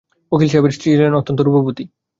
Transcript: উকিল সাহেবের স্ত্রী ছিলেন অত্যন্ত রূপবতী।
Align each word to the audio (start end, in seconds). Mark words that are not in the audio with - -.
উকিল 0.31 0.49
সাহেবের 0.49 0.75
স্ত্রী 0.75 0.89
ছিলেন 0.91 1.13
অত্যন্ত 1.15 1.39
রূপবতী। 1.41 1.83